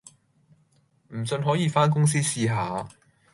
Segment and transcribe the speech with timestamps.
[1.13, 2.89] 唔信可以番公司試下